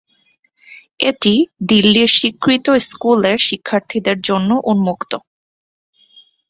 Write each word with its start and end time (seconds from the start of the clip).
এটি 1.01 1.33
দিল্লির 1.69 2.09
স্বীকৃত 2.11 2.67
স্কুলের 2.87 3.37
শিক্ষার্থীদের 3.47 4.17
জন্য 4.21 4.49
উন্মুক্ত। 4.71 5.11